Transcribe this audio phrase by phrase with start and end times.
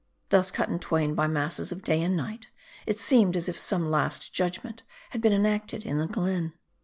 [0.29, 2.47] Thus cut in twain by masses of day and night,
[2.87, 4.81] it seemed as if some Last Judgment
[5.11, 6.53] had been enacted in the glen